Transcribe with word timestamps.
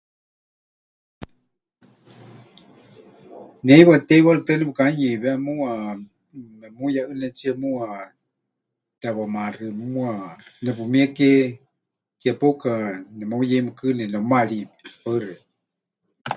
Ne 3.63 3.71
heiwa 3.77 3.95
teiwaritɨa 4.07 4.59
nepɨkahanuyeiwé 4.59 5.31
muuwa, 5.45 5.71
memuyeʼɨnetsie 6.59 7.51
muuwa 7.61 7.89
tewamaxi 9.01 9.67
muuwa, 9.79 10.11
nepɨmié 10.63 11.05
ke 11.17 11.29
ke 12.21 12.29
pauka 12.39 12.71
nemeuyeimɨkɨni, 13.17 14.03
nepɨmaarimie. 14.11 14.77
Paɨ 15.03 15.15
xeikɨá. 15.23 15.33